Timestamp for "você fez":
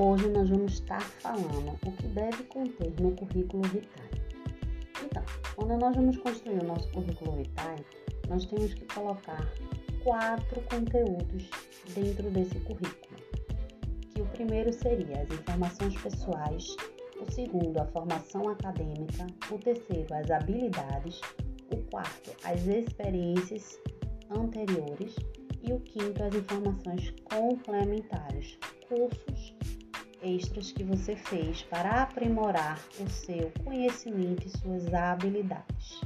30.82-31.62